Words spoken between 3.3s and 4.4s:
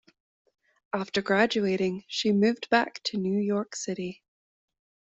York City.